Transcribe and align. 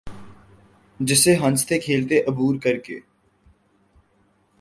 جسے 0.99 1.35
ہنستے 1.35 1.79
کھیلتے 1.79 2.21
عبور 2.21 2.55
کر 2.59 2.77
کے 2.77 2.99